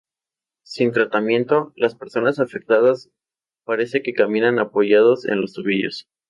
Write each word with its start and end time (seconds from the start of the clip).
Sin 0.63 0.93
tratamiento, 0.93 1.73
las 1.75 1.93
personas 1.93 2.39
afectadas 2.39 3.11
parece 3.65 4.01
que 4.01 4.15
caminan 4.15 4.57
apoyados 4.57 5.25
en 5.27 5.39
los 5.41 5.53
tobillos. 5.53 6.07